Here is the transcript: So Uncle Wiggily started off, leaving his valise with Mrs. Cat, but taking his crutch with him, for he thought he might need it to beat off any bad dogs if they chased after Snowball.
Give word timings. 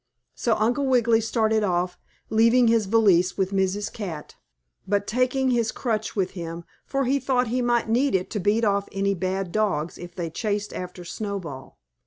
So 0.33 0.55
Uncle 0.55 0.87
Wiggily 0.87 1.21
started 1.21 1.63
off, 1.63 1.95
leaving 2.31 2.67
his 2.67 2.87
valise 2.87 3.37
with 3.37 3.51
Mrs. 3.51 3.93
Cat, 3.93 4.35
but 4.87 5.05
taking 5.05 5.51
his 5.51 5.71
crutch 5.71 6.15
with 6.15 6.31
him, 6.31 6.63
for 6.87 7.05
he 7.05 7.19
thought 7.19 7.49
he 7.49 7.61
might 7.61 7.87
need 7.87 8.15
it 8.15 8.31
to 8.31 8.39
beat 8.39 8.65
off 8.65 8.89
any 8.91 9.13
bad 9.13 9.51
dogs 9.51 9.99
if 9.99 10.15
they 10.15 10.31
chased 10.31 10.73
after 10.73 11.05
Snowball. 11.05 11.77